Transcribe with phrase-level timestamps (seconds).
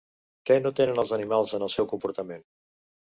[0.49, 2.43] Què no tenen els animals en el seu comportament?